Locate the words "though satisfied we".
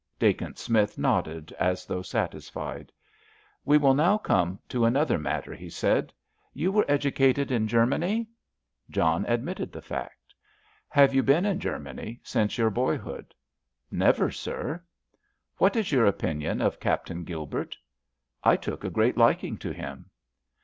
1.85-3.77